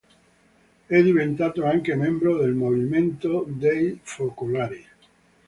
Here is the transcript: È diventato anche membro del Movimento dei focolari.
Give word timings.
È 0.87 0.99
diventato 0.99 1.63
anche 1.63 1.93
membro 1.93 2.35
del 2.37 2.53
Movimento 2.55 3.45
dei 3.47 3.99
focolari. 4.01 4.83